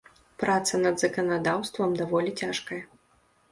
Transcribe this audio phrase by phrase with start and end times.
[0.43, 2.83] Праца над заканадаўствам даволі цяжкая.